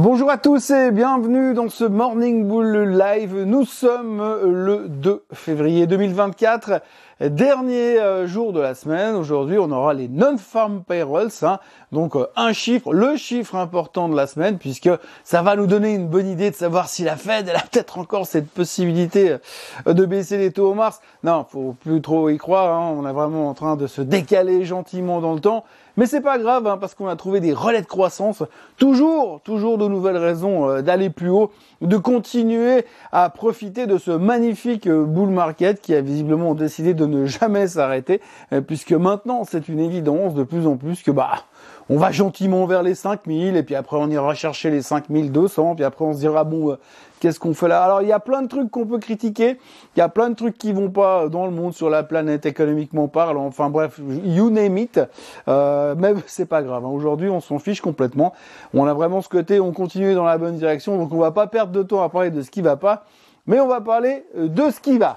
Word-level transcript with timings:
Bonjour 0.00 0.30
à 0.30 0.38
tous 0.38 0.70
et 0.70 0.90
bienvenue 0.90 1.52
dans 1.52 1.68
ce 1.68 1.84
Morning 1.84 2.48
Bull 2.48 2.96
Live. 2.96 3.42
Nous 3.42 3.66
sommes 3.66 4.22
le 4.42 4.88
2 4.88 5.22
février 5.34 5.86
2024, 5.86 6.80
dernier 7.30 8.00
euh, 8.00 8.26
jour 8.26 8.52
de 8.52 8.60
la 8.60 8.74
semaine. 8.74 9.14
Aujourd'hui, 9.14 9.58
on 9.58 9.70
aura 9.70 9.94
les 9.94 10.08
non-farm 10.08 10.82
payrolls, 10.82 11.30
hein. 11.42 11.58
donc 11.92 12.16
euh, 12.16 12.26
un 12.36 12.52
chiffre, 12.52 12.92
le 12.92 13.16
chiffre 13.16 13.54
important 13.54 14.08
de 14.08 14.16
la 14.16 14.26
semaine, 14.26 14.58
puisque 14.58 14.90
ça 15.22 15.42
va 15.42 15.54
nous 15.54 15.66
donner 15.66 15.94
une 15.94 16.08
bonne 16.08 16.26
idée 16.26 16.50
de 16.50 16.56
savoir 16.56 16.88
si 16.88 17.04
la 17.04 17.16
Fed 17.16 17.46
elle 17.48 17.56
a 17.56 17.60
peut-être 17.60 17.98
encore 17.98 18.26
cette 18.26 18.48
possibilité 18.48 19.36
euh, 19.86 19.92
de 19.92 20.04
baisser 20.04 20.38
les 20.38 20.50
taux 20.50 20.70
au 20.70 20.74
mars. 20.74 21.00
Non, 21.22 21.46
faut 21.48 21.76
plus 21.80 22.00
trop 22.00 22.28
y 22.28 22.38
croire. 22.38 22.76
Hein. 22.76 22.94
On 22.98 23.06
est 23.06 23.12
vraiment 23.12 23.48
en 23.48 23.54
train 23.54 23.76
de 23.76 23.86
se 23.86 24.02
décaler 24.02 24.64
gentiment 24.64 25.20
dans 25.20 25.34
le 25.34 25.40
temps. 25.40 25.64
Mais 25.98 26.06
c'est 26.06 26.22
pas 26.22 26.38
grave 26.38 26.66
hein, 26.66 26.78
parce 26.80 26.94
qu'on 26.94 27.06
a 27.06 27.16
trouvé 27.16 27.40
des 27.40 27.52
relais 27.52 27.82
de 27.82 27.86
croissance, 27.86 28.42
toujours, 28.78 29.42
toujours 29.42 29.76
de 29.76 29.86
nouvelles 29.86 30.16
raisons 30.16 30.80
d'aller 30.80 31.10
plus 31.10 31.28
haut, 31.28 31.50
de 31.82 31.98
continuer 31.98 32.86
à 33.12 33.28
profiter 33.28 33.86
de 33.86 33.98
ce 33.98 34.10
magnifique 34.10 34.88
bull 34.88 35.28
market 35.28 35.82
qui 35.82 35.94
a 35.94 36.00
visiblement 36.00 36.54
décidé 36.54 36.94
de 36.94 37.04
ne 37.12 37.26
jamais 37.38 37.66
s'arrêter, 37.66 38.20
euh, 38.52 38.60
puisque 38.60 38.92
maintenant 38.92 39.44
c'est 39.44 39.68
une 39.68 39.80
évidence 39.80 40.34
de 40.34 40.42
plus 40.42 40.66
en 40.66 40.76
plus 40.76 41.02
que 41.02 41.10
bah 41.10 41.44
on 41.88 41.96
va 41.96 42.10
gentiment 42.10 42.64
vers 42.66 42.82
les 42.82 42.94
5000 42.94 43.56
et 43.56 43.62
puis 43.62 43.74
après 43.74 43.96
on 43.98 44.08
ira 44.08 44.34
chercher 44.34 44.70
les 44.70 44.82
5200 44.82 45.74
puis 45.74 45.84
après 45.84 46.04
on 46.04 46.12
se 46.12 46.18
dira 46.18 46.44
bon 46.44 46.72
euh, 46.72 46.76
qu'est-ce 47.22 47.38
qu'on 47.38 47.54
fait 47.54 47.68
là? 47.68 47.82
Alors 47.82 48.02
il 48.02 48.08
y 48.08 48.12
a 48.12 48.18
plein 48.18 48.42
de 48.42 48.48
trucs 48.48 48.70
qu'on 48.70 48.84
peut 48.84 48.98
critiquer, 48.98 49.58
il 49.94 49.98
y 49.98 50.02
a 50.02 50.08
plein 50.08 50.30
de 50.30 50.34
trucs 50.34 50.58
qui 50.58 50.72
vont 50.72 50.90
pas 50.90 51.28
dans 51.28 51.46
le 51.46 51.52
monde 51.52 51.72
sur 51.72 51.88
la 51.88 52.02
planète 52.02 52.46
économiquement 52.46 53.06
parlant. 53.06 53.46
Enfin 53.46 53.70
bref, 53.70 54.00
you 54.24 54.50
name 54.50 54.76
it. 54.78 55.00
Euh, 55.46 55.94
mais 55.96 56.14
c'est 56.26 56.46
pas 56.46 56.62
grave. 56.62 56.84
Hein. 56.84 56.90
Aujourd'hui, 56.90 57.28
on 57.28 57.40
s'en 57.40 57.60
fiche 57.60 57.80
complètement. 57.80 58.32
On 58.74 58.86
a 58.86 58.94
vraiment 58.94 59.22
ce 59.22 59.28
côté, 59.28 59.60
on 59.60 59.72
continue 59.72 60.14
dans 60.14 60.24
la 60.24 60.36
bonne 60.36 60.56
direction, 60.56 60.98
donc 60.98 61.12
on 61.12 61.18
va 61.18 61.30
pas 61.30 61.46
perdre 61.46 61.72
de 61.72 61.82
temps 61.82 62.02
à 62.02 62.08
parler 62.08 62.30
de 62.30 62.42
ce 62.42 62.50
qui 62.50 62.60
va 62.60 62.76
pas, 62.76 63.04
mais 63.46 63.60
on 63.60 63.68
va 63.68 63.80
parler 63.80 64.24
euh, 64.36 64.48
de 64.48 64.70
ce 64.70 64.80
qui 64.80 64.98
va. 64.98 65.14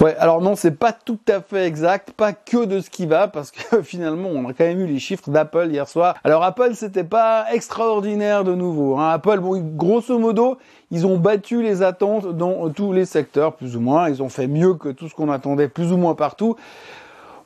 Ouais, 0.00 0.16
alors 0.16 0.40
non, 0.40 0.56
c'est 0.56 0.70
pas 0.70 0.94
tout 0.94 1.18
à 1.28 1.42
fait 1.42 1.66
exact, 1.66 2.12
pas 2.12 2.32
que 2.32 2.64
de 2.64 2.80
ce 2.80 2.88
qui 2.88 3.04
va, 3.04 3.28
parce 3.28 3.50
que 3.50 3.82
finalement, 3.82 4.30
on 4.30 4.48
a 4.48 4.54
quand 4.54 4.64
même 4.64 4.80
eu 4.80 4.86
les 4.86 4.98
chiffres 4.98 5.28
d'Apple 5.28 5.68
hier 5.70 5.86
soir. 5.86 6.14
Alors 6.24 6.42
Apple, 6.42 6.70
c'était 6.72 7.04
pas 7.04 7.44
extraordinaire 7.52 8.42
de 8.42 8.54
nouveau. 8.54 8.96
Hein. 8.96 9.10
Apple, 9.10 9.40
bon, 9.40 9.60
grosso 9.76 10.18
modo, 10.18 10.56
ils 10.90 11.06
ont 11.06 11.18
battu 11.18 11.62
les 11.62 11.82
attentes 11.82 12.34
dans 12.34 12.70
tous 12.70 12.94
les 12.94 13.04
secteurs, 13.04 13.52
plus 13.52 13.76
ou 13.76 13.80
moins. 13.80 14.08
Ils 14.08 14.22
ont 14.22 14.30
fait 14.30 14.46
mieux 14.46 14.72
que 14.72 14.88
tout 14.88 15.06
ce 15.06 15.14
qu'on 15.14 15.30
attendait, 15.30 15.68
plus 15.68 15.92
ou 15.92 15.98
moins 15.98 16.14
partout. 16.14 16.56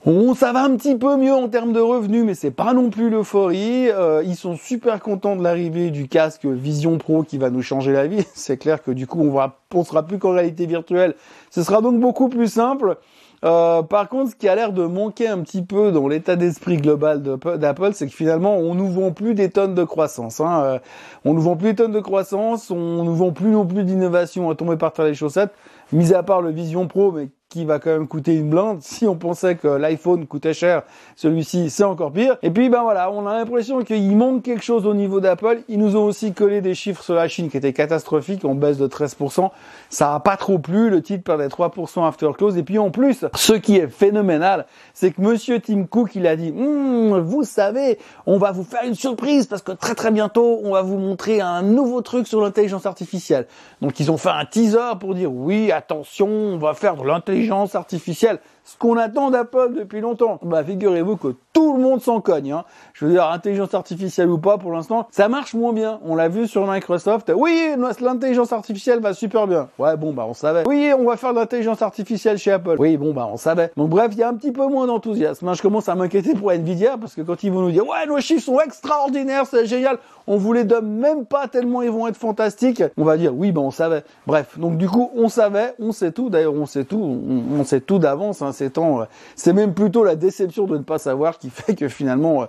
On, 0.07 0.35
ça 0.35 0.53
va 0.53 0.63
un 0.63 0.77
petit 0.77 0.97
peu 0.97 1.17
mieux 1.17 1.33
en 1.33 1.49
termes 1.49 1.73
de 1.73 1.81
revenus, 1.81 2.25
mais 2.27 2.35
c'est 2.35 2.51
pas 2.51 2.75
non 2.75 2.91
plus 2.91 3.09
l'euphorie. 3.09 3.89
Euh, 3.89 4.23
ils 4.23 4.37
sont 4.37 4.55
super 4.55 5.01
contents 5.01 5.35
de 5.35 5.43
l'arrivée 5.43 5.91
du 5.91 6.09
casque 6.09 6.45
Vision 6.45 6.99
Pro 6.99 7.23
qui 7.23 7.39
va 7.39 7.49
nous 7.49 7.63
changer 7.63 7.91
la 7.91 8.07
vie. 8.07 8.23
C'est 8.35 8.59
clair 8.59 8.83
que 8.83 8.91
du 8.91 9.07
coup, 9.07 9.23
on 9.23 9.31
va, 9.31 9.61
on 9.73 9.83
sera 9.83 10.03
plus 10.03 10.19
qu'en 10.19 10.33
réalité 10.33 10.67
virtuelle. 10.67 11.15
Ce 11.51 11.63
sera 11.63 11.81
donc 11.81 11.99
beaucoup 12.01 12.29
plus 12.29 12.49
simple. 12.49 12.99
Euh, 13.47 13.83
par 13.83 14.11
contre, 14.11 14.33
ce 14.33 14.37
qui 14.37 14.47
a 14.47 14.55
l'air 14.55 14.75
de 14.75 14.85
manquer 14.85 15.27
un 15.27 15.39
petit 15.39 15.63
peu 15.63 15.91
dans 15.91 16.07
l'état 16.07 16.37
d'esprit 16.37 16.77
global 16.77 17.23
d'Apple, 17.23 17.91
c'est 17.95 18.07
que 18.07 18.15
finalement, 18.15 18.59
on 18.59 18.75
nous 18.75 18.89
vend 18.89 19.11
plus 19.11 19.33
des 19.33 19.49
tonnes 19.49 19.75
de 19.75 19.85
croissance. 19.85 20.39
Hein. 20.39 20.63
Euh, 20.65 20.79
on 21.25 21.33
nous 21.33 21.43
vend 21.43 21.57
plus 21.57 21.71
des 21.71 21.77
tonnes 21.77 21.93
de 21.93 22.01
croissance, 22.01 22.71
on 22.71 23.05
nous 23.05 23.15
vend 23.15 23.33
plus 23.33 23.51
non 23.51 23.67
plus 23.67 23.85
d'innovation 23.85 24.51
à 24.51 24.55
tomber 24.55 24.77
par 24.77 24.93
terre 24.93 25.07
les 25.07 25.15
chaussettes, 25.15 25.53
mis 25.93 26.13
à 26.13 26.23
part 26.23 26.43
le 26.43 26.51
Vision 26.51 26.89
Pro, 26.89 27.11
mais 27.11 27.29
qui 27.55 27.65
va 27.65 27.79
quand 27.79 27.91
même 27.91 28.09
coûter 28.09 28.35
une 28.35 28.51
blinde. 28.51 28.79
Si 28.83 29.07
on 29.07 29.15
pensait 29.15 29.55
que 29.55 29.69
l'iPhone 29.69 30.27
coûtait 30.27 30.55
cher, 30.55 30.83
celui-ci 31.15 31.71
c'est 31.71 31.85
encore 31.85 32.11
pire. 32.11 32.37
Et 32.43 32.51
puis 32.51 32.69
ben 32.69 32.83
voilà, 32.83 33.13
on 33.13 33.29
a 33.29 33.39
l'impression 33.39 33.85
qu'il 33.85 34.17
manque 34.17 34.43
quelque 34.43 34.65
chose 34.65 34.87
au 34.87 34.93
niveau 34.93 35.21
d'Apple. 35.21 35.61
Ils 35.69 35.79
nous 35.79 35.97
ont 35.97 36.03
aussi 36.03 36.33
collé 36.33 36.61
des 36.61 36.75
chiffres 36.75 37.05
sur 37.05 37.15
la 37.15 37.29
Chine 37.29 37.49
qui 37.49 37.57
étaient 37.57 37.73
catastrophiques, 37.73 38.45
en 38.45 38.57
baisse 38.57 38.77
de 38.77 38.89
13%. 38.89 39.51
Ça 39.89 40.17
a 40.17 40.19
pas 40.19 40.37
trop 40.37 40.59
plu, 40.59 40.91
le 40.91 41.01
titre 41.01 41.23
perdait 41.23 41.47
3% 41.47 42.05
after 42.05 42.31
close. 42.37 42.59
Et 42.59 42.65
puis 42.65 42.81
en 42.81 42.91
plus, 42.91 43.25
ce 43.37 43.53
qui 43.53 43.77
est 43.77 43.87
phénoménal, 43.87 44.67
c'est 44.93 45.13
que 45.13 45.21
Monsieur 45.21 45.61
Tim 45.61 45.85
Cook, 45.85 46.17
il 46.17 46.27
a 46.27 46.35
dit, 46.35 46.51
hum, 46.51 47.21
vous 47.21 47.45
savez, 47.45 48.01
on 48.27 48.37
va 48.37 48.51
vous 48.51 48.65
faire 48.65 48.83
une 48.85 48.97
surprise 48.97 49.47
parce 49.47 49.63
que 49.63 49.71
très 49.71 49.95
très 49.95 50.11
bientôt, 50.11 50.61
on 50.65 50.73
va 50.73 50.83
vous 50.83 50.99
montrer 50.99 51.41
un 51.41 51.63
nouveau 51.63 52.01
truc 52.01 52.27
sur 52.27 52.41
l'intelligence 52.41 52.85
artificielle. 52.85 53.47
Donc 53.81 54.01
ils 54.01 54.11
ont 54.11 54.17
fait 54.17 54.31
un 54.31 54.45
teaser 54.45 54.99
pour 54.99 55.15
dire, 55.15 55.33
oui, 55.33 55.71
attention, 55.71 56.27
on 56.27 56.59
va 56.59 56.75
faire 56.75 56.97
de 56.97 57.05
l'intelligence 57.05 57.44
artificielle, 57.75 58.41
ce 58.65 58.79
qu'on 58.79 58.97
attend 58.97 59.31
d'Apple 59.31 59.75
depuis 59.77 60.01
longtemps. 60.01 60.39
Bah 60.43 60.65
figurez-vous 60.65 61.17
que 61.17 61.35
tout 61.53 61.77
le 61.77 61.83
monde 61.83 62.01
s'en 62.01 62.21
cogne. 62.21 62.53
Hein. 62.53 62.65
Je 62.95 63.05
veux 63.05 63.13
dire, 63.13 63.29
intelligence 63.29 63.75
artificielle 63.75 64.29
ou 64.29 64.39
pas, 64.39 64.59
pour 64.59 64.73
l'instant, 64.73 65.07
ça 65.11 65.29
marche 65.29 65.55
moins 65.55 65.73
bien. 65.73 66.01
On 66.05 66.17
l'a 66.17 66.29
vu 66.29 66.49
sur 66.49 66.67
Microsoft. 66.67 67.31
Oui, 67.35 67.75
l'intelligence 68.01 68.53
artificielle 68.53 69.01
va 69.01 69.13
super 69.13 69.47
bien. 69.47 69.69
Ouais, 69.79 69.97
bon, 69.97 70.13
bah 70.13 70.25
on 70.29 70.35
savait. 70.35 70.65
Oui, 70.67 70.91
on 70.99 71.05
va 71.05 71.17
faire 71.17 71.33
de 71.33 71.39
l'intelligence 71.39 71.83
artificielle 71.83 72.39
chez 72.39 72.53
Apple. 72.53 72.77
Oui, 72.79 72.97
bon, 72.97 73.13
bah 73.13 73.29
on 73.31 73.37
savait. 73.37 73.71
Donc 73.77 73.91
bref, 73.91 74.09
il 74.13 74.19
y 74.19 74.23
a 74.23 74.29
un 74.29 74.35
petit 74.35 74.53
peu 74.53 74.67
moins 74.67 74.87
d'enthousiasme. 74.87 75.47
Hein. 75.47 75.55
Je 75.55 75.63
commence 75.63 75.89
à 75.89 75.95
m'inquiéter 75.95 76.35
pour 76.35 76.51
Nvidia, 76.51 76.97
parce 76.99 77.15
que 77.15 77.21
quand 77.21 77.43
ils 77.45 77.53
vont 77.53 77.61
nous 77.61 77.71
dire, 77.71 77.87
ouais, 77.87 78.07
nos 78.07 78.21
chiffres 78.21 78.45
sont 78.45 78.61
extraordinaires, 78.61 79.45
c'est 79.47 79.67
génial, 79.67 79.99
on 80.27 80.39
vous 80.39 80.53
les 80.55 80.65
donne 80.65 80.89
même 80.89 81.27
pas 81.27 81.49
tellement 81.49 81.83
ils 81.83 81.91
vont 81.91 82.07
être 82.07 82.17
fantastiques, 82.17 82.83
on 82.97 83.05
va 83.05 83.17
dire, 83.17 83.35
oui, 83.35 83.53
bah 83.53 83.61
on 83.61 83.71
savait. 83.71 84.05
Bref, 84.27 84.59
donc 84.59 84.79
du 84.79 84.89
coup, 84.89 85.11
on 85.17 85.29
savait, 85.29 85.75
on 85.79 85.93
sait 85.93 86.13
tout. 86.13 86.31
D'ailleurs, 86.31 86.55
on 86.55 86.67
sait 86.67 86.85
tout, 86.85 87.21
on, 87.59 87.65
sait 87.65 87.81
tout 87.81 87.99
d'avance. 87.99 88.43
Hein, 88.43 88.53
euh, 88.61 89.05
c'est 89.37 89.53
même 89.53 89.75
plutôt 89.75 90.05
la 90.05 90.17
déception 90.17 90.67
de 90.67 90.77
ne 90.77 90.83
pas 90.83 90.99
savoir 90.99 91.39
qui 91.39 91.51
fait 91.51 91.75
que 91.75 91.89
finalement 91.89 92.43
euh, 92.43 92.47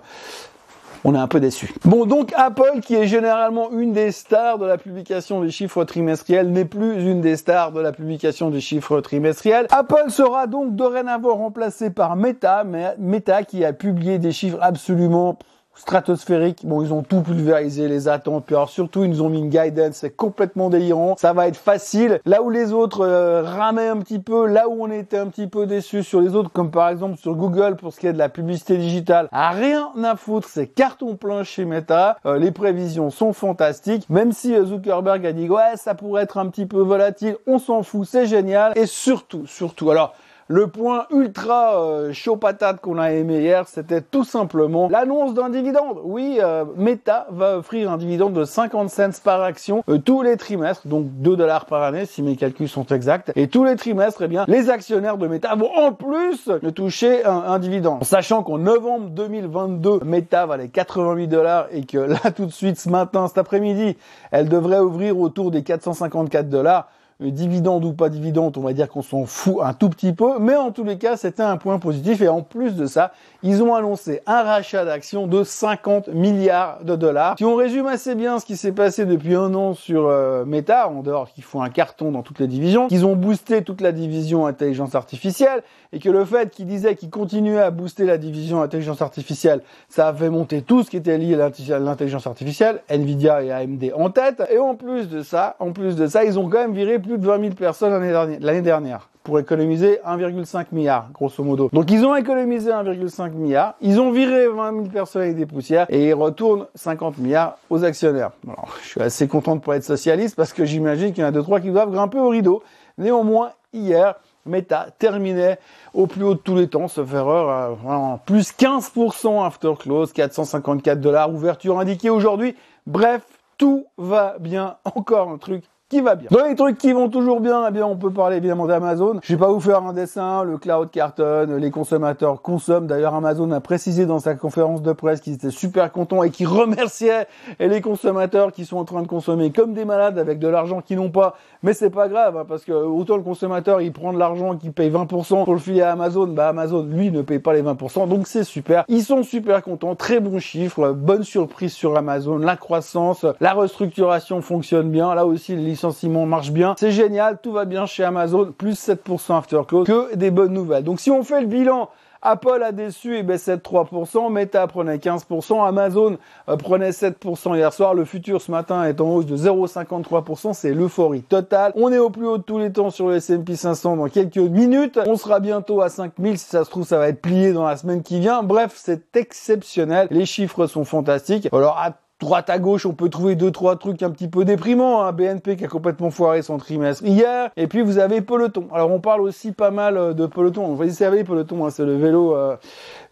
on 1.04 1.14
est 1.14 1.18
un 1.18 1.28
peu 1.28 1.38
déçu. 1.38 1.72
Bon, 1.84 2.04
donc 2.04 2.32
Apple, 2.36 2.80
qui 2.82 2.96
est 2.96 3.06
généralement 3.06 3.70
une 3.70 3.92
des 3.92 4.10
stars 4.10 4.58
de 4.58 4.66
la 4.66 4.76
publication 4.76 5.40
des 5.40 5.50
chiffres 5.50 5.84
trimestriels, 5.84 6.50
n'est 6.50 6.64
plus 6.64 7.00
une 7.00 7.20
des 7.20 7.36
stars 7.36 7.70
de 7.70 7.80
la 7.80 7.92
publication 7.92 8.50
des 8.50 8.60
chiffres 8.60 9.00
trimestriels. 9.00 9.68
Apple 9.70 10.10
sera 10.10 10.48
donc 10.48 10.74
dorénavant 10.74 11.36
remplacé 11.36 11.90
par 11.90 12.16
Meta, 12.16 12.64
Meta 12.98 13.44
qui 13.44 13.64
a 13.64 13.72
publié 13.72 14.18
des 14.18 14.32
chiffres 14.32 14.58
absolument 14.60 15.38
stratosphérique. 15.76 16.64
Bon, 16.64 16.82
ils 16.82 16.92
ont 16.92 17.02
tout 17.02 17.20
pulvérisé, 17.20 17.88
les 17.88 18.08
attentes. 18.08 18.44
Puis 18.46 18.54
alors 18.54 18.70
surtout, 18.70 19.04
ils 19.04 19.10
nous 19.10 19.22
ont 19.22 19.28
mis 19.28 19.38
une 19.38 19.48
guidance, 19.48 19.96
c'est 19.96 20.10
complètement 20.10 20.70
délirant. 20.70 21.16
Ça 21.18 21.32
va 21.32 21.48
être 21.48 21.56
facile. 21.56 22.20
Là 22.24 22.42
où 22.42 22.50
les 22.50 22.72
autres 22.72 23.06
euh, 23.06 23.42
ramaient 23.42 23.88
un 23.88 23.98
petit 23.98 24.18
peu, 24.18 24.46
là 24.46 24.68
où 24.68 24.82
on 24.82 24.90
était 24.90 25.18
un 25.18 25.28
petit 25.28 25.46
peu 25.46 25.66
déçus 25.66 26.02
sur 26.02 26.20
les 26.20 26.34
autres, 26.34 26.50
comme 26.50 26.70
par 26.70 26.88
exemple 26.88 27.18
sur 27.18 27.34
Google 27.34 27.76
pour 27.76 27.92
ce 27.92 28.00
qui 28.00 28.06
est 28.06 28.12
de 28.12 28.18
la 28.18 28.28
publicité 28.28 28.76
digitale, 28.78 29.28
a 29.32 29.50
rien 29.50 29.90
à 30.02 30.16
foutre. 30.16 30.48
C'est 30.48 30.66
carton 30.66 31.16
plein 31.16 31.42
chez 31.42 31.64
Meta. 31.64 32.18
Euh, 32.26 32.38
les 32.38 32.50
prévisions 32.50 33.10
sont 33.10 33.32
fantastiques. 33.32 34.08
Même 34.08 34.32
si 34.32 34.54
euh, 34.54 34.64
Zuckerberg 34.64 35.24
a 35.26 35.32
dit 35.32 35.48
ouais, 35.48 35.76
ça 35.76 35.94
pourrait 35.94 36.22
être 36.22 36.38
un 36.38 36.48
petit 36.48 36.66
peu 36.66 36.80
volatile, 36.80 37.36
on 37.46 37.58
s'en 37.58 37.82
fout, 37.82 38.06
c'est 38.10 38.26
génial. 38.26 38.72
Et 38.76 38.86
surtout, 38.86 39.46
surtout, 39.46 39.90
alors 39.90 40.14
le 40.48 40.68
point 40.68 41.06
ultra 41.10 41.82
euh, 41.82 42.12
chaud 42.12 42.36
patate 42.36 42.80
qu'on 42.80 42.98
a 42.98 43.10
aimé 43.10 43.40
hier, 43.40 43.66
c'était 43.66 44.00
tout 44.00 44.22
simplement 44.22 44.88
l'annonce 44.88 45.34
d'un 45.34 45.48
dividende. 45.48 45.98
Oui, 46.04 46.38
euh, 46.40 46.64
Meta 46.76 47.26
va 47.30 47.58
offrir 47.58 47.90
un 47.90 47.96
dividende 47.96 48.32
de 48.32 48.44
50 48.44 48.88
cents 48.88 49.22
par 49.24 49.42
action 49.42 49.82
euh, 49.88 49.98
tous 49.98 50.22
les 50.22 50.36
trimestres, 50.36 50.86
donc 50.86 51.06
2 51.08 51.36
dollars 51.36 51.66
par 51.66 51.82
année 51.82 52.06
si 52.06 52.22
mes 52.22 52.36
calculs 52.36 52.68
sont 52.68 52.86
exacts. 52.86 53.32
Et 53.34 53.48
tous 53.48 53.64
les 53.64 53.74
trimestres, 53.74 54.22
eh 54.22 54.28
bien, 54.28 54.44
les 54.46 54.70
actionnaires 54.70 55.18
de 55.18 55.26
Meta 55.26 55.54
vont 55.56 55.74
en 55.74 55.92
plus 55.92 56.48
toucher 56.74 57.24
un, 57.24 57.32
un 57.32 57.58
dividende. 57.58 58.04
Sachant 58.04 58.44
qu'en 58.44 58.58
novembre 58.58 59.10
2022, 59.10 60.00
Meta 60.04 60.46
valait 60.46 60.68
88 60.68 61.26
dollars 61.26 61.66
et 61.72 61.84
que 61.84 61.98
là 61.98 62.18
tout 62.36 62.46
de 62.46 62.52
suite 62.52 62.78
ce 62.78 62.88
matin, 62.88 63.26
cet 63.26 63.38
après-midi, 63.38 63.96
elle 64.30 64.48
devrait 64.48 64.78
ouvrir 64.78 65.18
autour 65.18 65.50
des 65.50 65.64
454 65.64 66.48
dollars. 66.48 66.88
Euh, 67.22 67.30
dividende 67.30 67.82
ou 67.86 67.94
pas 67.94 68.10
dividende, 68.10 68.58
on 68.58 68.60
va 68.60 68.74
dire 68.74 68.90
qu'on 68.90 69.00
s'en 69.00 69.24
fout 69.24 69.56
un 69.62 69.72
tout 69.72 69.88
petit 69.88 70.12
peu, 70.12 70.38
mais 70.38 70.54
en 70.54 70.70
tous 70.70 70.84
les 70.84 70.98
cas, 70.98 71.16
c'était 71.16 71.42
un 71.42 71.56
point 71.56 71.78
positif 71.78 72.20
et 72.20 72.28
en 72.28 72.42
plus 72.42 72.76
de 72.76 72.84
ça, 72.84 73.12
ils 73.42 73.62
ont 73.62 73.74
annoncé 73.74 74.20
un 74.26 74.42
rachat 74.42 74.84
d'actions 74.84 75.26
de 75.26 75.42
50 75.42 76.08
milliards 76.08 76.84
de 76.84 76.94
dollars. 76.94 77.36
Si 77.38 77.44
on 77.46 77.54
résume 77.54 77.86
assez 77.86 78.14
bien 78.14 78.38
ce 78.38 78.44
qui 78.44 78.58
s'est 78.58 78.72
passé 78.72 79.06
depuis 79.06 79.34
un 79.34 79.54
an 79.54 79.72
sur 79.72 80.06
euh, 80.06 80.44
Meta, 80.44 80.90
en 80.90 81.02
dehors 81.02 81.30
qu'ils 81.30 81.44
font 81.44 81.62
un 81.62 81.70
carton 81.70 82.12
dans 82.12 82.20
toutes 82.20 82.38
les 82.38 82.48
divisions, 82.48 82.86
qu'ils 82.88 83.06
ont 83.06 83.16
boosté 83.16 83.62
toute 83.62 83.80
la 83.80 83.92
division 83.92 84.46
intelligence 84.46 84.94
artificielle 84.94 85.62
et 85.94 86.00
que 86.00 86.10
le 86.10 86.22
fait 86.26 86.50
qu'ils 86.50 86.66
disaient 86.66 86.96
qu'ils 86.96 87.08
continuaient 87.08 87.62
à 87.62 87.70
booster 87.70 88.04
la 88.04 88.18
division 88.18 88.60
intelligence 88.60 89.00
artificielle, 89.00 89.62
ça 89.88 90.08
a 90.08 90.12
fait 90.12 90.28
monter 90.28 90.60
tout 90.60 90.82
ce 90.82 90.90
qui 90.90 90.98
était 90.98 91.16
lié 91.16 91.34
à 91.40 91.78
l'intelligence 91.78 92.26
artificielle, 92.26 92.82
Nvidia 92.90 93.42
et 93.42 93.52
AMD 93.52 93.92
en 93.94 94.10
tête. 94.10 94.42
Et 94.50 94.58
en 94.58 94.74
plus 94.74 95.08
de 95.08 95.22
ça, 95.22 95.56
en 95.60 95.72
plus 95.72 95.96
de 95.96 96.06
ça, 96.06 96.24
ils 96.24 96.38
ont 96.38 96.50
quand 96.50 96.58
même 96.58 96.74
viré 96.74 96.98
plus 97.06 97.18
de 97.18 97.26
20 97.26 97.40
000 97.40 97.54
personnes 97.54 97.92
l'année 98.40 98.62
dernière 98.62 99.08
pour 99.22 99.38
économiser 99.40 99.98
1,5 100.06 100.66
milliard, 100.72 101.08
grosso 101.12 101.42
modo. 101.42 101.68
Donc 101.72 101.90
ils 101.90 102.04
ont 102.04 102.14
économisé 102.14 102.70
1,5 102.70 103.32
milliard, 103.32 103.74
ils 103.80 104.00
ont 104.00 104.12
viré 104.12 104.46
20 104.48 104.72
000 104.72 104.84
personnes 104.84 105.22
avec 105.22 105.36
des 105.36 105.46
poussières 105.46 105.86
et 105.88 106.08
ils 106.08 106.14
retournent 106.14 106.66
50 106.74 107.18
milliards 107.18 107.58
aux 107.68 107.82
actionnaires. 107.82 108.30
Alors, 108.46 108.68
je 108.82 108.88
suis 108.88 109.00
assez 109.00 109.26
content 109.26 109.56
de 109.56 109.72
être 109.72 109.82
socialiste 109.82 110.36
parce 110.36 110.52
que 110.52 110.64
j'imagine 110.64 111.12
qu'il 111.12 111.22
y 111.22 111.24
en 111.24 111.28
a 111.28 111.32
deux 111.32 111.42
trois 111.42 111.60
qui 111.60 111.70
doivent 111.70 111.90
grimper 111.90 112.18
au 112.18 112.28
rideau. 112.28 112.62
Néanmoins, 112.98 113.50
hier, 113.72 114.14
Meta 114.46 114.86
terminait 114.98 115.58
au 115.92 116.06
plus 116.06 116.22
haut 116.22 116.34
de 116.34 116.38
tous 116.38 116.54
les 116.54 116.68
temps, 116.68 116.86
sauf 116.86 117.12
erreur, 117.12 117.76
euh, 117.84 118.16
plus 118.24 118.52
15% 118.52 119.44
after 119.44 119.72
close, 119.78 120.12
454 120.12 121.00
dollars, 121.00 121.32
ouverture 121.32 121.80
indiquée 121.80 122.10
aujourd'hui. 122.10 122.54
Bref, 122.86 123.22
tout 123.58 123.86
va 123.98 124.36
bien. 124.38 124.76
Encore 124.84 125.30
un 125.30 125.38
truc 125.38 125.64
qui 125.88 126.00
va 126.00 126.16
bien. 126.16 126.28
Dans 126.32 126.44
les 126.44 126.56
trucs 126.56 126.78
qui 126.78 126.92
vont 126.92 127.08
toujours 127.08 127.40
bien, 127.40 127.64
eh 127.68 127.70
bien, 127.70 127.86
on 127.86 127.96
peut 127.96 128.12
parler 128.12 128.38
évidemment 128.38 128.66
d'Amazon. 128.66 129.20
Je 129.22 129.34
vais 129.34 129.38
pas 129.38 129.52
vous 129.52 129.60
faire 129.60 129.84
un 129.84 129.92
dessin, 129.92 130.42
le 130.42 130.58
cloud 130.58 130.90
cartonne, 130.90 131.56
les 131.56 131.70
consommateurs 131.70 132.42
consomment. 132.42 132.88
D'ailleurs, 132.88 133.14
Amazon 133.14 133.52
a 133.52 133.60
précisé 133.60 134.04
dans 134.04 134.18
sa 134.18 134.34
conférence 134.34 134.82
de 134.82 134.92
presse 134.92 135.20
qu'ils 135.20 135.34
étaient 135.34 135.50
super 135.50 135.92
contents 135.92 136.24
et 136.24 136.30
qu'ils 136.30 136.48
remerciaient 136.48 137.28
les 137.60 137.80
consommateurs 137.80 138.50
qui 138.50 138.64
sont 138.64 138.78
en 138.78 138.84
train 138.84 139.02
de 139.02 139.06
consommer 139.06 139.52
comme 139.52 139.74
des 139.74 139.84
malades 139.84 140.18
avec 140.18 140.40
de 140.40 140.48
l'argent 140.48 140.80
qu'ils 140.80 140.96
n'ont 140.96 141.10
pas. 141.10 141.36
Mais 141.62 141.72
c'est 141.72 141.90
pas 141.90 142.08
grave, 142.08 142.36
hein, 142.36 142.44
parce 142.48 142.64
que 142.64 142.72
autant 142.72 143.16
le 143.16 143.22
consommateur, 143.22 143.80
il 143.80 143.92
prend 143.92 144.12
de 144.12 144.18
l'argent, 144.18 144.56
qu'il 144.56 144.72
paye 144.72 144.90
20% 144.90 145.44
pour 145.44 145.54
le 145.54 145.60
filer 145.60 145.82
à 145.82 145.92
Amazon, 145.92 146.26
bah 146.26 146.48
Amazon, 146.48 146.82
lui, 146.82 147.12
ne 147.12 147.22
paye 147.22 147.38
pas 147.38 147.52
les 147.52 147.62
20%. 147.62 148.08
Donc 148.08 148.26
c'est 148.26 148.42
super. 148.42 148.84
Ils 148.88 149.04
sont 149.04 149.22
super 149.22 149.62
contents, 149.62 149.94
très 149.94 150.18
bons 150.18 150.40
chiffres, 150.40 150.90
bonne 150.90 151.22
surprise 151.22 151.72
sur 151.72 151.96
Amazon, 151.96 152.38
la 152.38 152.56
croissance, 152.56 153.24
la 153.40 153.52
restructuration 153.52 154.42
fonctionne 154.42 154.90
bien. 154.90 155.14
Là 155.14 155.26
aussi, 155.26 155.54
les 155.54 155.75
licenciements 155.76 156.26
bien. 156.52 156.74
C'est 156.78 156.90
génial, 156.90 157.38
tout 157.42 157.52
va 157.52 157.64
bien 157.64 157.86
chez 157.86 158.04
Amazon, 158.04 158.52
plus 158.56 158.88
7% 158.88 159.36
after 159.36 159.60
close, 159.66 159.86
que 159.86 160.14
des 160.14 160.30
bonnes 160.30 160.52
nouvelles. 160.52 160.84
Donc 160.84 161.00
si 161.00 161.10
on 161.10 161.22
fait 161.22 161.40
le 161.40 161.46
bilan 161.46 161.88
Apple 162.22 162.62
a 162.64 162.72
déçu 162.72 163.16
et 163.16 163.22
baissait 163.22 163.56
de 163.56 163.62
3%, 163.62 164.32
Meta 164.32 164.66
prenait 164.66 164.96
15%, 164.96 165.64
Amazon 165.64 166.16
euh, 166.48 166.56
prenait 166.56 166.90
7% 166.90 167.54
hier 167.54 167.72
soir, 167.72 167.94
le 167.94 168.04
futur 168.04 168.40
ce 168.40 168.50
matin 168.50 168.84
est 168.84 169.00
en 169.00 169.08
hausse 169.14 169.26
de 169.26 169.36
0,53%, 169.36 170.52
c'est 170.52 170.72
l'euphorie 170.72 171.22
totale. 171.22 171.72
On 171.76 171.92
est 171.92 171.98
au 171.98 172.10
plus 172.10 172.26
haut 172.26 172.38
de 172.38 172.42
tous 172.42 172.58
les 172.58 172.72
temps 172.72 172.90
sur 172.90 173.08
le 173.08 173.16
S&P 173.16 173.54
500 173.54 173.96
dans 173.96 174.08
quelques 174.08 174.38
minutes, 174.38 174.98
on 175.06 175.16
sera 175.16 175.38
bientôt 175.38 175.82
à 175.82 175.88
5000, 175.88 176.38
si 176.38 176.46
ça 176.46 176.64
se 176.64 176.70
trouve 176.70 176.86
ça 176.86 176.98
va 176.98 177.08
être 177.08 177.20
plié 177.20 177.52
dans 177.52 177.66
la 177.66 177.76
semaine 177.76 178.02
qui 178.02 178.18
vient. 178.18 178.42
Bref, 178.42 178.72
c'est 178.74 179.14
exceptionnel, 179.14 180.08
les 180.10 180.26
chiffres 180.26 180.66
sont 180.66 180.84
fantastiques. 180.84 181.48
Alors 181.52 181.78
droite 182.18 182.48
à 182.48 182.58
gauche, 182.58 182.86
on 182.86 182.94
peut 182.94 183.10
trouver 183.10 183.34
deux 183.34 183.50
trois 183.50 183.76
trucs 183.76 184.02
un 184.02 184.10
petit 184.10 184.28
peu 184.28 184.44
déprimants. 184.44 185.02
Hein. 185.02 185.12
BNP 185.12 185.56
qui 185.56 185.64
a 185.64 185.68
complètement 185.68 186.10
foiré 186.10 186.42
son 186.42 186.56
trimestre 186.56 187.04
hier. 187.04 187.50
Et 187.56 187.66
puis 187.66 187.82
vous 187.82 187.98
avez 187.98 188.22
Peloton. 188.22 188.68
Alors 188.72 188.90
on 188.90 189.00
parle 189.00 189.20
aussi 189.20 189.52
pas 189.52 189.70
mal 189.70 189.96
euh, 189.96 190.12
de 190.14 190.26
Peloton. 190.26 190.74
Vous 190.74 190.90
savez 190.90 191.24
Peloton, 191.24 191.66
hein, 191.66 191.70
c'est 191.70 191.84
le 191.84 191.96
vélo 191.96 192.34
euh, 192.34 192.56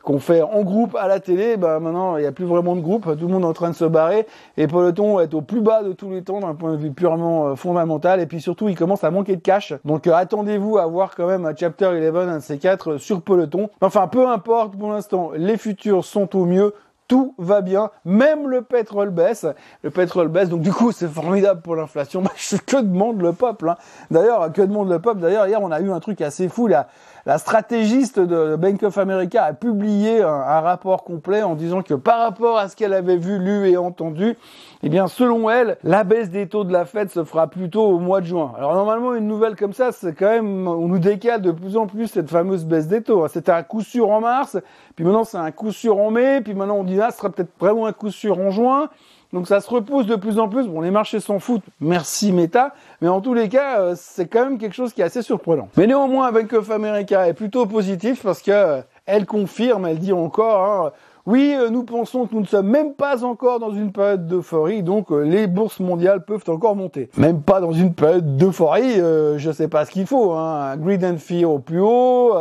qu'on 0.03 0.19
fait 0.19 0.41
en 0.41 0.63
groupe 0.63 0.97
à 0.99 1.07
la 1.07 1.21
télé. 1.21 1.57
Bah 1.59 1.81
maintenant 1.81 2.17
il 2.17 2.23
n'y 2.23 2.27
a 2.27 2.33
plus 2.33 2.47
vraiment 2.47 2.77
de 2.77 2.81
groupe. 2.81 3.05
Tout 3.05 3.27
le 3.27 3.33
monde 3.33 3.43
est 3.43 3.47
en 3.47 3.53
train 3.53 3.71
de 3.71 3.75
se 3.75 3.85
barrer. 3.85 4.27
Et 4.57 4.67
Peloton 4.67 5.21
est 5.21 5.35
au 5.35 5.43
plus 5.43 5.61
bas 5.61 5.83
de 5.83 5.93
tous 5.93 6.11
les 6.11 6.23
temps 6.23 6.41
d'un 6.41 6.55
point 6.55 6.73
de 6.73 6.79
vue 6.79 6.91
purement 6.91 7.49
euh, 7.49 7.57
fondamental. 7.57 8.21
Et 8.21 8.27
puis 8.27 8.41
surtout 8.41 8.71
il 8.71 8.77
commence 8.77 9.05
à 9.05 9.11
manquer 9.11 9.37
de 9.37 9.43
cash. 9.43 9.75
Donc 9.85 10.07
attendez-vous 10.07 10.79
à 10.79 10.87
voir 10.87 11.15
quand 11.15 11.27
même 11.27 11.45
un 11.45 11.55
chapter 11.55 11.87
11, 11.87 12.17
un 12.17 12.37
de 12.37 12.41
ces 12.41 12.59
sur 12.99 13.21
Peloton. 13.21 13.69
Enfin 13.83 14.09
peu 14.09 14.27
importe 14.27 14.77
pour 14.79 14.91
l'instant. 14.91 15.33
Les 15.37 15.59
futurs 15.59 16.07
sont 16.07 16.35
au 16.37 16.47
mieux 16.47 16.73
tout 17.09 17.35
va 17.39 17.61
bien, 17.61 17.91
même 18.05 18.49
le 18.49 18.63
pétrole 18.63 19.11
baisse. 19.11 19.47
Le 19.83 19.91
pétrole 19.91 20.29
baisse, 20.29 20.49
donc 20.49 20.63
du 20.63 20.73
coup 20.73 20.93
c'est 20.93 21.09
formidable 21.09 21.61
pour 21.61 21.77
l'inflation. 21.77 22.23
que 22.67 22.81
demande 22.81 23.21
le 23.21 23.33
peuple 23.33 23.69
hein. 23.71 23.77
D'ailleurs, 24.11 24.53
que 24.53 24.63
demande 24.63 24.89
le 24.89 24.99
peuple? 24.99 25.21
D'ailleurs, 25.21 25.47
hier 25.47 25.61
on 25.61 25.71
a 25.71 25.81
eu 25.81 25.91
un 25.91 26.01
truc 26.01 26.21
assez 26.21 26.49
fou 26.49 26.67
là 26.67 26.89
la 27.27 27.39
stratégiste 27.39 28.21
de 28.21 28.57
Bank 28.57 28.83
of 28.83 28.99
America 28.99 29.43
a 29.43 29.55
publié 29.55 30.23
un, 30.23 30.61
rapport 30.61 31.05
complet 31.05 31.43
en 31.43 31.55
disant 31.55 31.83
que 31.83 31.95
par 31.95 32.19
rapport 32.19 32.59
à 32.59 32.69
ce 32.69 32.77
qu'elle 32.77 32.93
avait 32.93 33.17
vu, 33.17 33.39
lu 33.39 33.69
et 33.69 33.77
entendu, 33.79 34.37
eh 34.83 34.89
bien, 34.91 35.07
selon 35.07 35.49
elle, 35.49 35.79
la 35.83 36.05
baisse 36.05 36.31
des 36.31 36.47
taux 36.49 36.65
de 36.65 36.73
la 36.73 36.85
Fed 36.85 37.09
se 37.09 37.25
fera 37.25 37.47
plutôt 37.47 37.85
au 37.85 37.99
mois 37.99 38.21
de 38.21 38.27
juin. 38.27 38.53
Alors 38.59 38.75
normalement, 38.75 39.15
une 39.15 39.27
nouvelle 39.27 39.57
comme 39.57 39.73
ça, 39.73 39.91
c'est 39.93 40.15
quand 40.15 40.29
même, 40.29 40.69
on 40.69 40.87
nous 40.89 40.99
décale 40.99 41.41
de 41.41 41.51
plus 41.51 41.79
en 41.79 41.87
plus 41.87 42.09
cette 42.09 42.29
fameuse 42.29 42.67
baisse 42.67 42.89
des 42.89 43.03
taux. 43.03 43.27
C'était 43.29 43.53
un 43.53 43.63
coup 43.63 43.81
sûr 43.81 44.11
en 44.11 44.21
mars, 44.21 44.59
puis 44.95 45.05
maintenant 45.05 45.25
c'est 45.25 45.39
un 45.39 45.51
coup 45.51 45.73
sûr 45.73 45.99
en 45.99 46.11
mai, 46.11 46.43
puis 46.43 46.55
maintenant 46.55 46.77
on 46.77 46.85
dit 46.85 47.01
ah, 47.01 47.11
ce 47.11 47.19
sera 47.19 47.31
peut-être 47.31 47.53
vraiment 47.59 47.87
un 47.87 47.93
coup 47.93 48.11
sûr 48.11 48.39
en 48.39 48.51
juin. 48.51 48.91
Donc 49.35 49.49
ça 49.49 49.61
se 49.61 49.69
repousse 49.69 50.07
de 50.07 50.15
plus 50.15 50.39
en 50.39 50.49
plus. 50.49 50.69
Bon, 50.69 50.81
les 50.81 50.93
marchés 50.93 51.19
s'en 51.19 51.41
foutent. 51.41 51.65
Merci 51.81 52.31
Meta. 52.31 52.73
Mais 53.01 53.09
en 53.09 53.21
tous 53.21 53.35
les 53.35 53.49
cas, 53.49 53.81
euh, 53.81 53.95
c'est 53.97 54.27
quand 54.27 54.45
même 54.45 54.59
quelque 54.59 54.77
chose 54.77 54.93
qui 54.93 55.01
est 55.01 55.05
assez 55.05 55.23
surprenant. 55.23 55.69
Mais 55.77 55.89
néanmoins, 55.89 56.31
Bank 56.31 56.53
of 56.53 56.71
America 56.71 57.27
est 57.27 57.35
plutôt 57.35 57.67
positif 57.67 58.23
parce 58.23 58.41
que 58.41 58.53
euh, 58.53 58.81
elle 59.07 59.27
confirme, 59.27 59.87
elle 59.87 59.99
dit 59.99 60.13
encore, 60.13 60.63
hein, 60.63 60.93
oui, 61.27 61.53
euh, 61.59 61.69
nous 61.69 61.83
pensons 61.83 62.27
que 62.27 62.35
nous 62.37 62.43
ne 62.43 62.47
sommes 62.47 62.69
même 62.69 62.95
pas 62.95 63.25
encore 63.25 63.59
dans 63.59 63.73
une 63.73 63.91
période 63.91 64.29
d'euphorie, 64.29 64.85
donc 64.85 65.11
les 65.11 65.49
bourses 65.49 65.81
mondiales 65.81 66.25
peuvent 66.25 66.45
encore 66.47 66.77
monter. 66.77 67.11
Même 67.17 67.43
pas 67.43 67.61
dans 67.61 67.73
une 67.73 67.93
période 67.93 68.37
d'euphorie, 68.37 69.01
euh, 69.01 69.37
je 69.39 69.51
sais 69.51 69.67
pas 69.67 69.85
ce 69.85 69.91
qu'il 69.91 70.07
faut. 70.07 70.31
Hein. 70.31 70.77
Greed 70.77 71.05
and 71.05 71.17
Fear 71.19 71.51
au 71.51 71.59
plus 71.59 71.81
haut, 71.81 72.35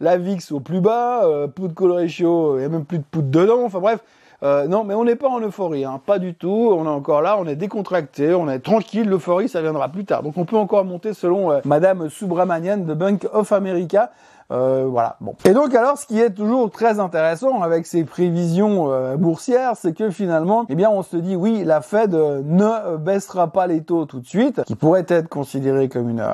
la 0.00 0.16
VIX 0.16 0.52
au 0.52 0.60
plus 0.60 0.80
bas, 0.80 1.22
put 1.54 1.74
call 1.76 1.92
ratio, 1.92 2.56
il 2.58 2.62
y 2.62 2.64
a 2.64 2.70
même 2.70 2.86
plus 2.86 2.98
de 2.98 3.04
put 3.10 3.22
dedans. 3.22 3.64
Enfin 3.66 3.80
bref, 3.80 4.00
euh, 4.42 4.66
non, 4.66 4.84
mais 4.84 4.94
on 4.94 5.04
n'est 5.04 5.16
pas 5.16 5.28
en 5.28 5.40
euphorie, 5.40 5.84
hein, 5.84 6.00
pas 6.04 6.18
du 6.18 6.34
tout. 6.34 6.70
On 6.72 6.84
est 6.86 6.88
encore 6.88 7.20
là, 7.20 7.36
on 7.38 7.46
est 7.46 7.56
décontracté, 7.56 8.34
on 8.34 8.48
est 8.48 8.60
tranquille. 8.60 9.08
L'euphorie, 9.08 9.48
ça 9.48 9.60
viendra 9.60 9.88
plus 9.88 10.04
tard. 10.04 10.22
Donc 10.22 10.38
on 10.38 10.44
peut 10.44 10.56
encore 10.56 10.84
monter 10.84 11.12
selon 11.12 11.52
euh, 11.52 11.60
Madame 11.64 12.08
Subramanian 12.08 12.78
de 12.78 12.94
Bank 12.94 13.26
of 13.32 13.52
America. 13.52 14.10
Euh, 14.50 14.86
voilà. 14.88 15.16
Bon. 15.20 15.34
Et 15.44 15.52
donc 15.52 15.74
alors, 15.74 15.98
ce 15.98 16.06
qui 16.06 16.18
est 16.18 16.30
toujours 16.30 16.70
très 16.70 16.98
intéressant 16.98 17.62
avec 17.62 17.86
ces 17.86 18.04
prévisions 18.04 18.90
euh, 18.90 19.16
boursières, 19.16 19.76
c'est 19.76 19.92
que 19.92 20.10
finalement, 20.10 20.64
eh 20.68 20.74
bien, 20.74 20.90
on 20.90 21.02
se 21.02 21.18
dit 21.18 21.36
oui, 21.36 21.62
la 21.62 21.82
Fed 21.82 22.14
ne 22.14 22.96
baissera 22.96 23.48
pas 23.48 23.66
les 23.66 23.82
taux 23.82 24.06
tout 24.06 24.20
de 24.20 24.26
suite, 24.26 24.64
qui 24.64 24.74
pourrait 24.74 25.06
être 25.06 25.28
considéré 25.28 25.88
comme 25.88 26.08
une 26.08 26.26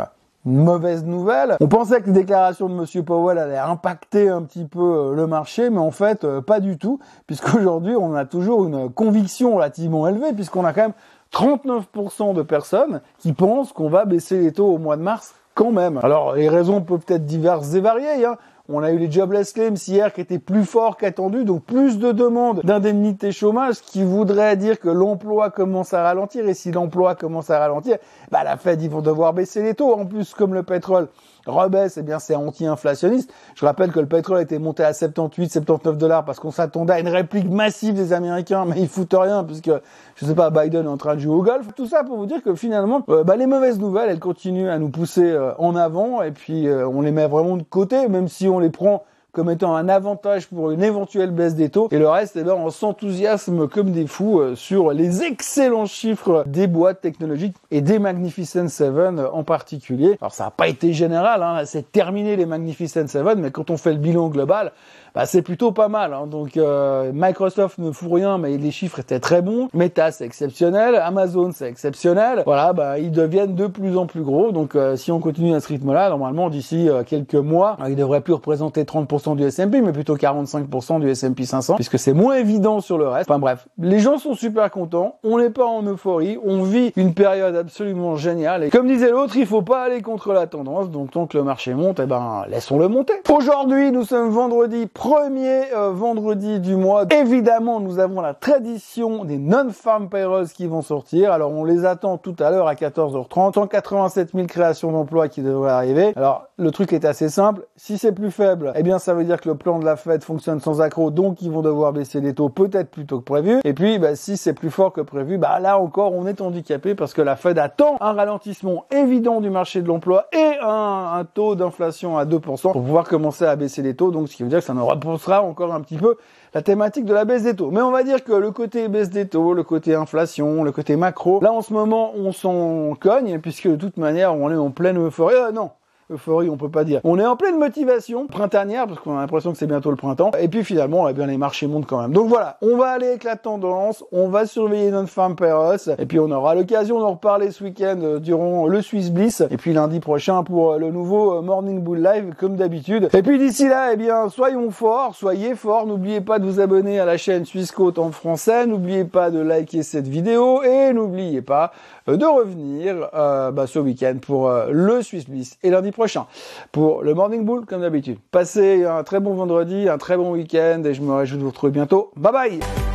mauvaise 0.46 1.04
nouvelle. 1.04 1.56
On 1.60 1.66
pensait 1.66 2.00
que 2.00 2.06
les 2.06 2.12
déclarations 2.12 2.68
de 2.68 2.74
Monsieur 2.74 3.02
Powell 3.02 3.36
allaient 3.36 3.58
impacter 3.58 4.28
un 4.28 4.42
petit 4.42 4.64
peu 4.64 4.80
euh, 4.80 5.14
le 5.14 5.26
marché, 5.26 5.68
mais 5.68 5.78
en 5.78 5.90
fait 5.90 6.24
euh, 6.24 6.40
pas 6.40 6.60
du 6.60 6.78
tout, 6.78 7.00
puisqu'aujourd'hui 7.26 7.94
on 7.96 8.14
a 8.14 8.24
toujours 8.24 8.64
une 8.64 8.88
conviction 8.88 9.56
relativement 9.56 10.06
élevée, 10.08 10.32
puisqu'on 10.32 10.64
a 10.64 10.72
quand 10.72 10.82
même 10.82 10.92
39% 11.32 12.34
de 12.34 12.42
personnes 12.42 13.00
qui 13.18 13.32
pensent 13.32 13.72
qu'on 13.72 13.90
va 13.90 14.04
baisser 14.04 14.40
les 14.40 14.52
taux 14.52 14.68
au 14.68 14.78
mois 14.78 14.96
de 14.96 15.02
mars 15.02 15.34
quand 15.54 15.72
même. 15.72 15.98
Alors 16.02 16.34
les 16.34 16.48
raisons 16.48 16.80
peuvent 16.80 17.04
être 17.08 17.26
diverses 17.26 17.74
et 17.74 17.80
variées. 17.80 18.24
Hein. 18.24 18.36
On 18.68 18.82
a 18.82 18.90
eu 18.90 18.98
les 18.98 19.10
jobless 19.10 19.52
claims 19.52 19.76
hier 19.86 20.12
qui 20.12 20.20
étaient 20.20 20.40
plus 20.40 20.64
forts 20.64 20.96
qu'attendu, 20.96 21.44
donc 21.44 21.62
plus 21.62 21.98
de 21.98 22.10
demandes 22.10 22.62
d'indemnité 22.64 23.30
chômage, 23.30 23.76
ce 23.76 23.82
qui 23.82 24.02
voudrait 24.02 24.56
dire 24.56 24.80
que 24.80 24.88
l'emploi 24.88 25.50
commence 25.50 25.94
à 25.94 26.02
ralentir. 26.02 26.48
Et 26.48 26.54
si 26.54 26.72
l'emploi 26.72 27.14
commence 27.14 27.50
à 27.50 27.60
ralentir, 27.60 27.98
bah 28.32 28.42
la 28.42 28.56
Fed, 28.56 28.82
ils 28.82 28.90
vont 28.90 29.02
devoir 29.02 29.34
baisser 29.34 29.62
les 29.62 29.74
taux. 29.74 29.94
En 29.94 30.04
plus, 30.04 30.34
comme 30.34 30.52
le 30.52 30.64
pétrole 30.64 31.08
rebaisse, 31.46 31.96
eh 31.96 32.02
bien 32.02 32.18
c'est 32.18 32.34
anti-inflationniste. 32.34 33.32
Je 33.54 33.64
rappelle 33.64 33.92
que 33.92 34.00
le 34.00 34.06
pétrole 34.06 34.40
était 34.40 34.58
monté 34.58 34.82
à 34.82 34.92
78, 34.92 35.52
79 35.52 35.96
dollars 35.96 36.24
parce 36.24 36.40
qu'on 36.40 36.50
s'attendait 36.50 36.94
à 36.94 37.00
une 37.00 37.08
réplique 37.08 37.48
massive 37.50 37.94
des 37.94 38.12
Américains, 38.12 38.64
mais 38.64 38.80
ils 38.80 38.88
foutent 38.88 39.14
rien 39.14 39.44
puisque 39.44 39.70
je 40.16 40.24
sais 40.24 40.34
pas, 40.34 40.50
Biden 40.50 40.86
est 40.86 40.88
en 40.88 40.96
train 40.96 41.14
de 41.14 41.20
jouer 41.20 41.34
au 41.34 41.42
golf. 41.42 41.66
Tout 41.76 41.86
ça 41.86 42.04
pour 42.04 42.16
vous 42.16 42.26
dire 42.26 42.42
que 42.42 42.54
finalement, 42.54 43.02
euh, 43.08 43.24
bah, 43.24 43.36
les 43.36 43.46
mauvaises 43.46 43.78
nouvelles, 43.78 44.10
elles 44.10 44.20
continuent 44.20 44.70
à 44.70 44.78
nous 44.78 44.88
pousser 44.88 45.30
euh, 45.30 45.52
en 45.58 45.76
avant 45.76 46.22
et 46.22 46.30
puis 46.30 46.66
euh, 46.68 46.88
on 46.88 47.00
les 47.00 47.10
met 47.10 47.26
vraiment 47.26 47.56
de 47.56 47.62
côté, 47.62 48.08
même 48.08 48.28
si 48.28 48.48
on 48.48 48.58
les 48.58 48.70
prend 48.70 49.04
comme 49.36 49.50
étant 49.50 49.76
un 49.76 49.90
avantage 49.90 50.46
pour 50.48 50.70
une 50.70 50.82
éventuelle 50.82 51.30
baisse 51.30 51.54
des 51.54 51.68
taux. 51.68 51.88
Et 51.90 51.98
le 51.98 52.08
reste, 52.08 52.38
eh 52.40 52.42
ben, 52.42 52.54
on 52.54 52.70
s'enthousiasme 52.70 53.68
comme 53.68 53.90
des 53.92 54.06
fous 54.06 54.40
euh, 54.40 54.54
sur 54.54 54.92
les 54.92 55.24
excellents 55.24 55.84
chiffres 55.84 56.44
des 56.46 56.66
boîtes 56.66 57.02
technologiques 57.02 57.54
et 57.70 57.82
des 57.82 57.98
Magnificent 57.98 58.68
Seven 58.68 59.20
en 59.20 59.44
particulier. 59.44 60.16
Alors 60.22 60.32
ça 60.32 60.44
n'a 60.44 60.50
pas 60.50 60.68
été 60.68 60.94
général, 60.94 61.42
hein, 61.42 61.66
c'est 61.66 61.92
terminé 61.92 62.34
les 62.36 62.46
Magnificent 62.46 63.06
Seven, 63.06 63.38
mais 63.38 63.50
quand 63.50 63.68
on 63.68 63.76
fait 63.76 63.92
le 63.92 63.98
bilan 63.98 64.28
global, 64.28 64.72
bah, 65.16 65.24
c'est 65.24 65.40
plutôt 65.40 65.72
pas 65.72 65.88
mal. 65.88 66.12
Hein. 66.12 66.26
Donc 66.26 66.58
euh, 66.58 67.10
Microsoft 67.14 67.78
ne 67.78 67.90
fout 67.90 68.12
rien, 68.12 68.36
mais 68.36 68.58
les 68.58 68.70
chiffres 68.70 68.98
étaient 68.98 69.18
très 69.18 69.40
bons. 69.40 69.70
Meta 69.72 70.10
c'est 70.12 70.26
exceptionnel, 70.26 70.94
Amazon 70.96 71.52
c'est 71.54 71.68
exceptionnel. 71.68 72.42
Voilà, 72.44 72.74
bah 72.74 72.98
ils 72.98 73.10
deviennent 73.10 73.54
de 73.54 73.66
plus 73.66 73.96
en 73.96 74.04
plus 74.04 74.20
gros. 74.20 74.52
Donc 74.52 74.74
euh, 74.74 74.94
si 74.96 75.10
on 75.10 75.18
continue 75.18 75.54
à 75.54 75.60
ce 75.60 75.68
rythme-là, 75.68 76.10
normalement 76.10 76.50
d'ici 76.50 76.90
euh, 76.90 77.02
quelques 77.02 77.34
mois, 77.34 77.78
ils 77.88 77.96
devraient 77.96 78.20
plus 78.20 78.34
représenter 78.34 78.84
30% 78.84 79.36
du 79.36 79.44
S&P, 79.44 79.80
mais 79.80 79.92
plutôt 79.92 80.16
45% 80.16 81.00
du 81.00 81.08
S&P 81.08 81.46
500, 81.46 81.76
puisque 81.76 81.98
c'est 81.98 82.12
moins 82.12 82.34
évident 82.34 82.82
sur 82.82 82.98
le 82.98 83.08
reste. 83.08 83.30
Enfin 83.30 83.38
bref, 83.38 83.68
les 83.78 84.00
gens 84.00 84.18
sont 84.18 84.34
super 84.34 84.70
contents. 84.70 85.18
On 85.24 85.38
n'est 85.38 85.48
pas 85.48 85.64
en 85.64 85.82
euphorie, 85.84 86.36
on 86.44 86.62
vit 86.62 86.92
une 86.94 87.14
période 87.14 87.56
absolument 87.56 88.16
géniale. 88.16 88.64
Et 88.64 88.68
comme 88.68 88.86
disait 88.86 89.12
l'autre, 89.12 89.34
il 89.38 89.46
faut 89.46 89.62
pas 89.62 89.84
aller 89.84 90.02
contre 90.02 90.34
la 90.34 90.46
tendance. 90.46 90.90
Donc 90.90 91.12
tant 91.12 91.26
que 91.26 91.38
le 91.38 91.42
marché 91.42 91.72
monte, 91.72 92.00
eh 92.00 92.06
ben 92.06 92.44
laissons-le 92.50 92.88
monter. 92.88 93.14
Aujourd'hui, 93.34 93.92
nous 93.92 94.04
sommes 94.04 94.28
vendredi 94.28 94.86
premier 95.08 95.72
euh, 95.72 95.92
vendredi 95.92 96.58
du 96.58 96.74
mois. 96.74 97.04
Évidemment, 97.12 97.78
nous 97.78 98.00
avons 98.00 98.20
la 98.20 98.34
tradition 98.34 99.24
des 99.24 99.38
non-farm 99.38 100.08
payrolls 100.08 100.48
qui 100.48 100.66
vont 100.66 100.82
sortir. 100.82 101.30
Alors, 101.30 101.52
on 101.52 101.64
les 101.64 101.84
attend 101.84 102.18
tout 102.18 102.34
à 102.40 102.50
l'heure 102.50 102.66
à 102.66 102.74
14h30. 102.74 103.54
187 103.54 104.32
000 104.34 104.46
créations 104.48 104.90
d'emplois 104.90 105.28
qui 105.28 105.42
devraient 105.42 105.70
arriver. 105.70 106.12
Alors, 106.16 106.48
le 106.58 106.70
truc 106.70 106.92
est 106.92 107.04
assez 107.04 107.28
simple. 107.28 107.66
Si 107.76 107.98
c'est 107.98 108.12
plus 108.12 108.30
faible, 108.30 108.72
eh 108.76 108.82
bien 108.82 108.98
ça 108.98 109.12
veut 109.12 109.24
dire 109.24 109.40
que 109.40 109.48
le 109.48 109.56
plan 109.56 109.78
de 109.78 109.84
la 109.84 109.96
Fed 109.96 110.24
fonctionne 110.24 110.60
sans 110.60 110.80
accroc, 110.80 111.10
donc 111.10 111.42
ils 111.42 111.50
vont 111.50 111.60
devoir 111.60 111.92
baisser 111.92 112.20
les 112.20 112.32
taux 112.32 112.48
peut-être 112.48 112.90
plus 112.90 113.04
tôt 113.04 113.18
que 113.18 113.24
prévu. 113.24 113.60
Et 113.64 113.74
puis 113.74 113.98
bah, 113.98 114.16
si 114.16 114.36
c'est 114.36 114.54
plus 114.54 114.70
fort 114.70 114.92
que 114.92 115.02
prévu, 115.02 115.36
bah 115.36 115.60
là 115.60 115.78
encore 115.78 116.14
on 116.14 116.26
est 116.26 116.40
handicapé 116.40 116.94
parce 116.94 117.12
que 117.12 117.20
la 117.20 117.36
Fed 117.36 117.58
attend 117.58 117.96
un 118.00 118.12
ralentissement 118.12 118.86
évident 118.90 119.40
du 119.40 119.50
marché 119.50 119.82
de 119.82 119.88
l'emploi 119.88 120.28
et 120.32 120.54
un, 120.62 121.18
un 121.18 121.24
taux 121.24 121.56
d'inflation 121.56 122.16
à 122.16 122.24
2% 122.24 122.40
pour 122.40 122.72
pouvoir 122.72 123.06
commencer 123.06 123.44
à 123.44 123.54
baisser 123.54 123.82
les 123.82 123.94
taux. 123.94 124.10
Donc 124.10 124.28
ce 124.28 124.36
qui 124.36 124.42
veut 124.42 124.48
dire 124.48 124.60
que 124.60 124.64
ça 124.64 124.74
nous 124.74 124.86
repoussera 124.86 125.42
encore 125.42 125.74
un 125.74 125.82
petit 125.82 125.98
peu 125.98 126.16
la 126.54 126.62
thématique 126.62 127.04
de 127.04 127.12
la 127.12 127.26
baisse 127.26 127.42
des 127.42 127.54
taux. 127.54 127.70
Mais 127.70 127.82
on 127.82 127.90
va 127.90 128.02
dire 128.02 128.24
que 128.24 128.32
le 128.32 128.50
côté 128.50 128.88
baisse 128.88 129.10
des 129.10 129.28
taux, 129.28 129.52
le 129.52 129.62
côté 129.62 129.94
inflation, 129.94 130.64
le 130.64 130.72
côté 130.72 130.96
macro, 130.96 131.40
là 131.42 131.52
en 131.52 131.60
ce 131.60 131.74
moment 131.74 132.12
on 132.16 132.32
s'en 132.32 132.94
cogne 132.98 133.40
puisque 133.40 133.68
de 133.68 133.76
toute 133.76 133.98
manière 133.98 134.34
on 134.34 134.50
est 134.50 134.56
en 134.56 134.70
pleine 134.70 134.98
euphorie. 134.98 135.34
Euh, 135.34 135.52
non, 135.52 135.70
euphorie, 136.10 136.48
on 136.48 136.56
peut 136.56 136.70
pas 136.70 136.84
dire. 136.84 137.00
On 137.04 137.18
est 137.18 137.26
en 137.26 137.36
pleine 137.36 137.58
motivation 137.58 138.26
printanière 138.26 138.86
parce 138.86 139.00
qu'on 139.00 139.16
a 139.16 139.20
l'impression 139.20 139.52
que 139.52 139.58
c'est 139.58 139.66
bientôt 139.66 139.90
le 139.90 139.96
printemps. 139.96 140.30
Et 140.38 140.48
puis 140.48 140.64
finalement, 140.64 141.08
eh 141.08 141.12
bien 141.12 141.26
les 141.26 141.36
marchés 141.36 141.66
montent 141.66 141.86
quand 141.86 142.00
même. 142.00 142.12
Donc 142.12 142.28
voilà, 142.28 142.58
on 142.62 142.76
va 142.76 142.90
aller 142.90 143.08
avec 143.08 143.24
la 143.24 143.36
tendance, 143.36 144.04
on 144.12 144.28
va 144.28 144.46
surveiller 144.46 144.90
notre 144.90 145.08
femme 145.08 145.36
Perros 145.36 145.90
et 145.98 146.06
puis 146.06 146.18
on 146.20 146.30
aura 146.30 146.54
l'occasion 146.54 147.00
d'en 147.00 147.12
reparler 147.12 147.50
ce 147.50 147.64
week-end 147.64 147.98
euh, 148.02 148.18
durant 148.18 148.66
le 148.66 148.82
Swiss 148.82 149.10
Bliss 149.10 149.42
et 149.50 149.56
puis 149.56 149.72
lundi 149.72 150.00
prochain 150.00 150.44
pour 150.44 150.72
euh, 150.72 150.78
le 150.78 150.90
nouveau 150.90 151.38
euh, 151.38 151.42
Morning 151.42 151.80
Bull 151.80 152.02
Live 152.02 152.34
comme 152.38 152.56
d'habitude. 152.56 153.08
Et 153.12 153.22
puis 153.22 153.38
d'ici 153.38 153.68
là, 153.68 153.92
eh 153.92 153.96
bien 153.96 154.28
soyons 154.28 154.70
forts, 154.70 155.14
soyez 155.14 155.54
forts. 155.54 155.86
N'oubliez 155.86 156.20
pas 156.20 156.38
de 156.38 156.44
vous 156.44 156.60
abonner 156.60 157.00
à 157.00 157.04
la 157.04 157.16
chaîne 157.16 157.44
Suisse 157.44 157.72
Côte 157.72 157.98
en 157.98 158.12
français. 158.12 158.66
N'oubliez 158.66 159.04
pas 159.04 159.30
de 159.30 159.40
liker 159.40 159.82
cette 159.82 160.08
vidéo 160.08 160.62
et 160.62 160.92
n'oubliez 160.92 161.42
pas 161.42 161.72
de 162.06 162.24
revenir 162.24 163.08
bah, 163.12 163.66
ce 163.66 163.78
week-end 163.78 164.16
pour 164.22 164.50
le 164.70 165.02
Swiss 165.02 165.28
Bliss 165.28 165.58
et 165.62 165.70
lundi 165.70 165.90
prochain 165.96 166.26
pour 166.70 167.02
le 167.02 167.14
Morning 167.14 167.44
Bull 167.44 167.66
comme 167.66 167.80
d'habitude. 167.80 168.18
Passez 168.30 168.84
un 168.84 169.02
très 169.02 169.18
bon 169.18 169.34
vendredi, 169.34 169.88
un 169.88 169.98
très 169.98 170.16
bon 170.16 170.30
week-end 170.32 170.82
et 170.84 170.94
je 170.94 171.02
me 171.02 171.12
réjouis 171.12 171.38
de 171.38 171.42
vous 171.42 171.50
retrouver 171.50 171.72
bientôt. 171.72 172.12
Bye 172.16 172.32
bye 172.32 172.85